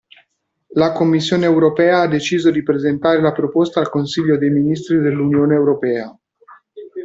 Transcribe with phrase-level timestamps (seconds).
[0.73, 6.19] La Commissione Europea ha deciso di presentare la proposta al Consiglio dei Ministri dell'Unione Europea.